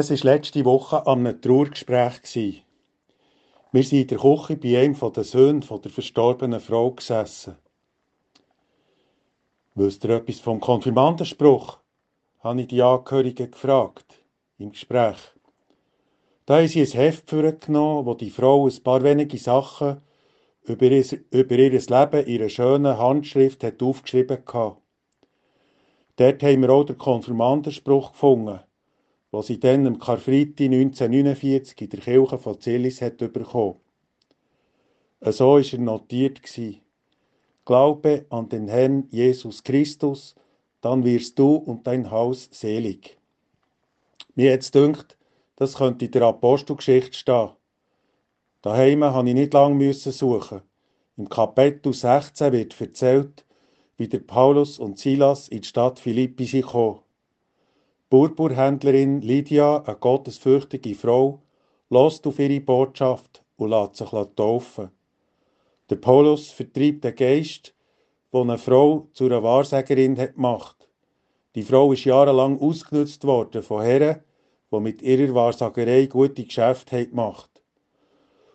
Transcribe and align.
Es 0.00 0.08
war 0.08 0.32
letzte 0.32 0.64
Woche 0.64 1.06
an 1.06 1.26
einem 1.26 1.42
Trauergespräch. 1.42 2.64
Wir 3.70 3.84
sind 3.84 4.00
in 4.00 4.06
der 4.06 4.16
Küche 4.16 4.56
bei 4.56 4.78
einem 4.78 4.96
der 5.12 5.24
Söhne 5.24 5.60
der 5.60 5.90
verstorbenen 5.90 6.58
Frau 6.58 6.92
gesessen. 6.92 7.56
Wisst 9.74 10.02
ihr 10.04 10.10
etwas 10.16 10.40
vom 10.40 10.58
Konfirmandenspruch? 10.58 11.80
habe 12.38 12.62
ich 12.62 12.68
die 12.68 12.80
Angehörigen 12.80 13.50
gefragt, 13.50 14.24
im 14.56 14.72
Gespräch. 14.72 15.18
Da 16.46 16.56
haben 16.56 16.68
sie 16.68 16.80
ein 16.80 16.86
Heft 16.86 17.26
genommen, 17.28 18.06
wo 18.06 18.14
die 18.14 18.30
Frau 18.30 18.68
ein 18.68 18.82
paar 18.82 19.02
wenige 19.02 19.36
Sachen 19.36 20.00
über 20.62 20.86
ihr, 20.86 21.04
über 21.30 21.56
ihr 21.56 21.72
Leben 21.72 22.24
in 22.24 22.26
ihrer 22.26 22.48
schönen 22.48 22.96
Handschrift 22.96 23.62
hat 23.62 23.82
aufgeschrieben 23.82 24.38
hat. 24.50 24.78
Dort 26.16 26.42
haben 26.42 26.62
wir 26.62 26.70
auch 26.70 26.84
den 26.84 26.96
Konfirmandenspruch 26.96 28.12
gefunden 28.12 28.60
was 29.30 29.46
sie 29.46 29.60
dann 29.60 29.86
am 29.86 29.98
Karfreitag 29.98 30.66
1949 30.66 31.80
in 31.82 31.90
der 31.90 32.00
Kirche 32.00 32.38
von 32.38 32.60
Zillis 32.60 33.00
hat 33.00 33.18
bekommen. 33.18 33.76
So 35.20 35.54
war 35.54 35.60
er 35.60 35.78
notiert. 35.78 36.40
Glaube 37.64 38.26
an 38.30 38.48
den 38.48 38.68
Herrn 38.68 39.06
Jesus 39.10 39.62
Christus, 39.62 40.34
dann 40.80 41.04
wirst 41.04 41.38
du 41.38 41.54
und 41.54 41.86
dein 41.86 42.10
Haus 42.10 42.48
selig. 42.50 43.18
Mir 44.34 44.50
jetzt 44.50 44.74
dünkt, 44.74 45.16
das 45.56 45.74
könnte 45.74 46.06
in 46.06 46.10
der 46.10 46.22
Apostelgeschichte 46.22 47.16
stehen. 47.18 47.50
Daheim 48.62 49.00
musste 49.00 49.28
ich 49.28 49.34
nicht 49.34 49.52
lange 49.52 49.92
suchen. 49.92 50.62
Im 51.16 51.28
Kapitel 51.28 51.92
16 51.92 52.52
wird 52.52 52.80
erzählt, 52.80 53.44
wie 53.98 54.08
der 54.08 54.20
Paulus 54.20 54.78
und 54.78 54.98
Silas 54.98 55.48
in 55.48 55.60
die 55.60 55.68
Stadt 55.68 55.98
Philippi 55.98 56.62
kamen. 56.62 57.00
Purpurhändlerin 58.10 59.22
Lydia, 59.22 59.84
eine 59.84 59.94
gottesfürchtige 59.94 60.96
Frau, 60.96 61.42
lässt 61.90 62.26
auf 62.26 62.40
ihre 62.40 62.60
Botschaft 62.60 63.44
und 63.54 63.70
lässt 63.70 63.98
sich 63.98 64.10
taufen. 64.34 64.90
Der 65.88 65.94
Paulus 65.94 66.50
vertreibt 66.50 67.04
den 67.04 67.14
Geist, 67.14 67.72
der 68.32 68.40
eine 68.40 68.58
Frau 68.58 69.06
zu 69.12 69.26
einer 69.26 69.44
Wahrsagerin 69.44 70.18
hat 70.18 70.34
gemacht. 70.34 70.88
Die 71.54 71.62
Frau 71.62 71.92
ist 71.92 72.04
jahrelang 72.04 72.60
ausgenutzt 72.60 73.24
worden 73.24 73.62
von 73.62 73.82
Herren, 73.82 74.24
die 74.72 74.80
mit 74.80 75.02
ihrer 75.02 75.32
Wahrsagerei 75.32 76.06
gute 76.06 76.42
Geschäfte 76.42 77.06
gemacht. 77.06 77.62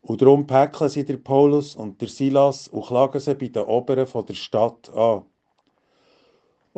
Und 0.00 0.22
darum 0.22 0.48
päckeln 0.48 0.90
sie 0.90 1.04
der 1.04 1.18
Paulus 1.18 1.76
und 1.76 2.00
der 2.00 2.08
Silas 2.08 2.66
und 2.66 2.86
klagen 2.86 3.20
sie 3.20 3.36
bei 3.36 3.46
den 3.46 3.62
Oberen 3.62 4.26
der 4.26 4.34
Stadt 4.34 4.92
an. 4.92 5.22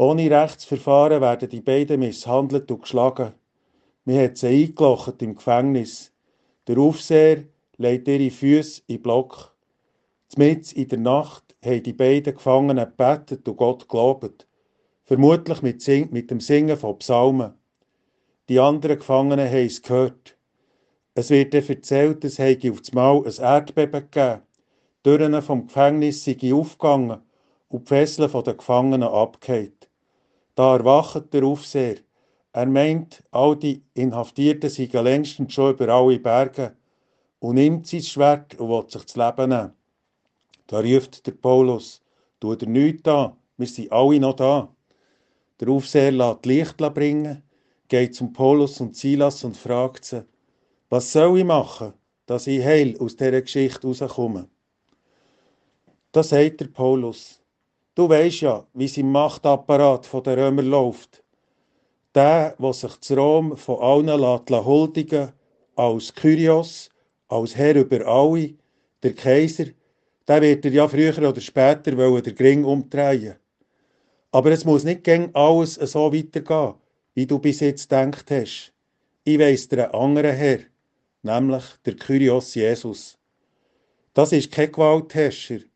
Ohne 0.01 0.31
Rechtsverfahren 0.31 1.21
werden 1.21 1.49
die 1.49 1.61
beiden 1.61 1.99
misshandelt 1.99 2.71
und 2.71 2.83
geschlagen. 2.83 3.33
Man 4.05 4.21
hat 4.21 4.39
sie 4.39 4.47
eingelocht 4.47 5.21
im 5.23 5.35
Gefängnis. 5.35 6.13
Der 6.69 6.79
Aufseher 6.79 7.43
legt 7.79 8.07
ihre 8.07 8.31
Füße 8.31 8.83
in 8.87 9.03
Block. 9.03 9.53
Mitten 10.37 10.77
in 10.77 10.87
der 10.87 10.99
Nacht 11.01 11.57
haben 11.65 11.83
die 11.83 11.93
beiden 11.93 12.33
Gefangenen 12.33 12.85
gebetet 12.85 13.49
und 13.49 13.57
Gott 13.57 13.89
gelobt. 13.89 14.47
Vermutlich 15.03 15.63
mit, 15.63 15.83
Sing 15.83 16.13
mit 16.13 16.31
dem 16.31 16.39
Singen 16.39 16.77
von 16.77 16.97
Psalmen. 17.01 17.55
Die 18.49 18.61
anderen 18.61 19.01
Gefangenen 19.01 19.49
haben 19.49 19.67
es 19.67 19.83
gehört. 19.83 20.37
Es 21.15 21.29
wird 21.31 21.55
dann 21.55 21.67
erzählt, 21.67 22.25
es 22.25 22.39
habe 22.39 22.71
auf 22.71 22.83
einmal 22.89 23.27
ein 23.27 23.43
Erdbeben 23.43 24.09
gegeben. 24.13 24.43
Die 25.05 25.11
Türen 25.11 25.43
vom 25.43 25.67
Gefängnis 25.67 26.23
sind 26.23 26.45
aufgegangen 26.53 27.21
und 27.67 27.83
die 27.83 27.89
Fesseln 27.89 28.31
der 28.45 28.55
Gefangenen 28.55 29.03
abgehängt. 29.03 29.88
Da 30.59 30.75
erwacht 30.75 31.33
der 31.33 31.45
Aufseher. 31.45 31.99
Er 32.51 32.67
meint, 32.67 33.23
all 33.31 33.55
die 33.57 33.81
Inhaftierten 33.95 34.69
seien 34.69 35.05
längstens 35.05 35.55
schon 35.55 35.73
über 35.73 35.89
alle 35.89 36.19
Berge 36.19 36.77
und 37.39 37.55
nimmt 37.55 37.87
sein 37.87 38.03
Schwert 38.03 38.57
und 38.57 38.69
will 38.69 38.91
sich 38.91 39.05
das 39.05 39.15
Leben 39.15 39.51
nehmen. 39.51 39.73
Da 40.67 40.81
ruft 40.81 41.25
der 41.29 41.31
Paulus, 41.31 42.03
tu 42.41 42.57
dir 42.57 42.69
nichts 42.69 43.09
an, 43.09 43.37
wir 43.57 43.69
sind 43.69 43.93
alle 43.93 44.19
noch 44.19 44.35
da. 44.35 44.69
Der 45.61 45.69
Aufseher 45.69 46.11
lässt 46.11 46.45
Licht 46.45 46.77
bringen, 46.77 47.41
geht 47.87 48.17
zum 48.17 48.33
Paulus 48.33 48.81
und 48.81 48.97
Silas 48.97 49.45
und 49.45 49.57
fragt 49.57 50.07
sie, 50.07 50.25
was 50.89 51.13
soll 51.13 51.39
ich 51.39 51.45
machen, 51.45 51.93
dass 52.27 52.49
ich 52.49 52.65
heil 52.65 52.99
aus 52.99 53.15
dieser 53.15 53.43
Geschichte 53.43 53.87
rauskomme? 53.87 54.49
Da 56.11 56.25
sagt 56.25 56.59
der 56.63 56.67
Paulus, 56.67 57.41
Du 57.99 58.09
weisst 58.09 58.43
ja, 58.43 58.65
wie 58.75 58.85
es 58.85 58.97
im 58.97 59.11
Machtapparat 59.11 60.09
der 60.25 60.37
Römer 60.37 60.63
läuft. 60.63 61.21
Der, 62.15 62.55
der 62.57 62.73
sich 62.73 63.01
zu 63.01 63.17
Rom 63.17 63.57
von 63.57 63.81
allen 63.81 64.21
lässt, 64.21 64.65
huldigen 64.65 65.33
als 65.75 66.15
Kyrios, 66.15 66.91
als 67.27 67.57
Herr 67.57 67.75
über 67.75 68.07
alle, 68.07 68.55
der 69.03 69.15
Kaiser, 69.15 69.65
der 70.29 70.43
wird 70.43 70.65
er 70.65 70.71
ja 70.71 70.87
früher 70.87 71.19
oder 71.19 71.41
später 71.41 71.97
wollen, 71.97 72.23
der 72.23 72.35
Gring 72.35 72.65
umdrehen. 72.65 73.35
Aber 74.31 74.53
es 74.53 74.65
muss 74.65 74.85
nicht 74.85 75.03
gegen 75.03 75.35
alles 75.35 75.75
so 75.75 76.15
weitergehen, 76.15 76.75
wie 77.15 77.27
du 77.27 77.41
bis 77.41 77.59
jetzt 77.59 77.89
gedacht 77.89 78.31
hast. 78.31 78.73
Ich 79.25 79.41
weiss 79.41 79.67
dir 79.67 79.87
einen 79.87 79.95
anderen 80.03 80.37
Herr, 80.37 80.61
nämlich 81.25 81.65
der 81.85 81.97
Kyrios 81.97 82.55
Jesus. 82.55 83.19
Das 84.15 84.31
ist 84.31 84.53
kein 84.53 84.71
Gewaltherrscher, 84.71 85.68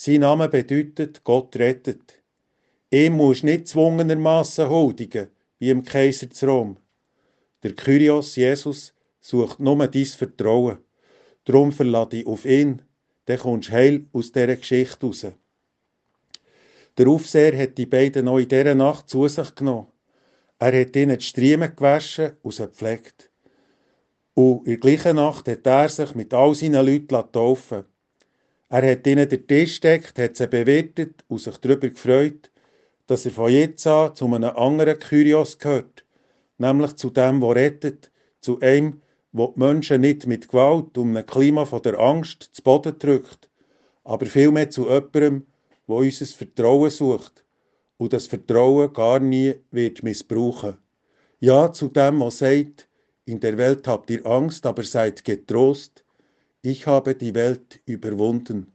sein 0.00 0.20
Name 0.20 0.48
bedeutet 0.48 1.24
Gott 1.24 1.56
rettet. 1.56 2.22
Ihm 2.88 3.14
musst 3.14 3.42
nicht 3.42 3.66
zwungenermassen 3.66 4.68
huldigen, 4.68 5.26
wie 5.58 5.70
im 5.70 5.82
Kaiser 5.82 6.30
zu 6.30 6.46
Rom. 6.46 6.76
Der 7.64 7.74
Kyrios 7.74 8.36
Jesus 8.36 8.94
sucht 9.20 9.58
nur 9.58 9.88
dein 9.88 10.04
Vertrauen. 10.04 10.78
Darum 11.44 11.72
verlass 11.72 12.10
dich 12.10 12.24
auf 12.28 12.44
ihn, 12.44 12.80
dann 13.24 13.40
kommst 13.40 13.70
du 13.70 13.72
heil 13.72 14.06
aus 14.12 14.30
dieser 14.30 14.54
Geschichte 14.54 15.04
raus. 15.04 15.26
Der 16.96 17.08
Aufseher 17.08 17.58
hat 17.58 17.76
die 17.76 17.86
beiden 17.86 18.26
noch 18.26 18.38
in 18.38 18.48
dieser 18.48 18.76
Nacht 18.76 19.08
zu 19.08 19.26
sich 19.26 19.52
genommen. 19.56 19.88
Er 20.60 20.80
hat 20.80 20.94
ihnen 20.94 21.18
die 21.18 21.24
Striemen 21.24 21.74
gewaschen 21.74 22.36
und 22.42 22.54
sie 22.54 22.62
gepflegt. 22.62 23.32
Und 24.34 24.64
in 24.64 24.64
der 24.64 24.78
gleichen 24.78 25.16
Nacht 25.16 25.48
hat 25.48 25.66
er 25.66 25.88
sich 25.88 26.14
mit 26.14 26.32
all 26.32 26.54
seinen 26.54 26.86
Leuten 26.86 27.32
taufen 27.32 27.84
er 28.70 28.90
hat 28.90 29.06
ihnen 29.06 29.28
den 29.28 29.46
Tisch 29.46 29.80
gedeckt, 29.80 30.18
hat 30.18 30.36
sie 30.36 30.46
bewirtet 30.46 31.24
und 31.28 31.40
sich 31.40 31.56
darüber 31.58 31.88
gefreut, 31.88 32.50
dass 33.06 33.24
er 33.24 33.32
von 33.32 33.50
jetzt 33.50 33.86
an 33.86 34.14
zu 34.14 34.26
einem 34.26 34.56
anderen 34.56 34.98
Kyrios 34.98 35.58
gehört, 35.58 36.04
nämlich 36.58 36.94
zu 36.96 37.10
dem, 37.10 37.40
der 37.40 37.54
rettet, 37.54 38.10
zu 38.40 38.60
einem, 38.60 39.00
der 39.32 39.48
die 39.48 39.58
Menschen 39.60 40.02
nicht 40.02 40.26
mit 40.26 40.48
Gewalt 40.48 40.96
um 40.98 41.16
ein 41.16 41.24
Klima 41.24 41.64
von 41.64 41.82
der 41.82 41.98
Angst 41.98 42.50
zu 42.52 42.62
Boden 42.62 42.98
drückt, 42.98 43.48
aber 44.04 44.26
vielmehr 44.26 44.68
zu 44.68 44.88
jemandem, 44.88 45.46
der 45.86 45.96
unser 45.96 46.26
Vertrauen 46.26 46.90
sucht 46.90 47.44
und 47.96 48.12
das 48.12 48.26
Vertrauen 48.26 48.92
gar 48.92 49.18
nie 49.18 49.54
wird 49.70 50.02
missbrauchen. 50.02 50.76
Ja, 51.40 51.72
zu 51.72 51.88
dem, 51.88 52.20
der 52.20 52.30
sagt, 52.30 52.88
in 53.24 53.40
der 53.40 53.56
Welt 53.56 53.86
habt 53.86 54.10
ihr 54.10 54.24
Angst, 54.26 54.66
aber 54.66 54.82
seid 54.82 55.24
getrost, 55.24 56.04
ich 56.62 56.86
habe 56.86 57.14
die 57.14 57.34
Welt 57.34 57.80
überwunden. 57.86 58.72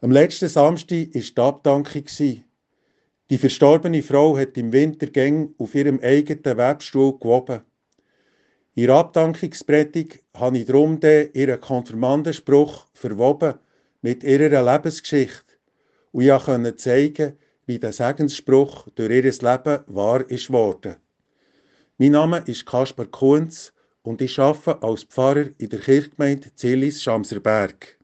Am 0.00 0.10
letzten 0.10 0.48
Samstag 0.48 1.14
war 1.14 1.22
die 1.22 1.40
Abdankung. 1.40 2.04
Die 3.30 3.38
verstorbene 3.38 4.02
Frau 4.02 4.36
hat 4.36 4.56
im 4.56 4.72
Wintergang 4.72 5.54
auf 5.58 5.74
ihrem 5.74 6.00
eigenen 6.00 6.56
Webstuhl 6.56 7.18
gewoben. 7.18 7.62
Ihrer 8.74 8.96
Abdankungspredigt 8.96 10.22
habe 10.34 10.58
ich 10.58 10.66
darum 10.66 10.98
ihren 11.02 11.60
Konfirmandenspruch 11.60 12.86
verwoben 12.92 13.54
mit 14.02 14.24
ihrer 14.24 14.62
Lebensgeschichte. 14.62 15.54
Und 16.12 16.22
ich 16.24 16.44
konnte 16.44 16.76
zeigen, 16.76 17.38
wie 17.66 17.78
der 17.78 17.92
Segensspruch 17.92 18.88
durch 18.94 19.10
ihr 19.10 19.22
Leben 19.22 19.84
wahr 19.86 20.28
ist 20.28 20.50
worden. 20.50 20.96
Mein 21.98 22.12
Name 22.12 22.42
ist 22.46 22.66
Kaspar 22.66 23.06
Kunz 23.06 23.72
und 24.04 24.20
ich 24.20 24.38
arbeite 24.38 24.82
als 24.82 25.02
Pfarrer 25.04 25.48
in 25.58 25.70
der 25.70 25.80
Kirchgemeinde 25.80 26.54
Zillis-Schamserberg. 26.54 27.98